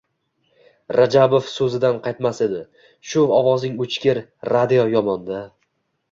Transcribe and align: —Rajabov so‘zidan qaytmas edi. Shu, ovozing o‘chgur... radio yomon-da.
—Rajabov 0.97 1.49
so‘zidan 1.49 1.99
qaytmas 2.07 2.39
edi. 2.45 2.61
Shu, 3.09 3.25
ovozing 3.41 3.75
o‘chgur... 3.85 4.21
radio 4.51 4.87
yomon-da. 4.95 5.43